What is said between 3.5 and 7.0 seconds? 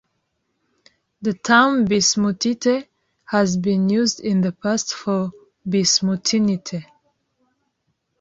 been used in the past for bismuthinite.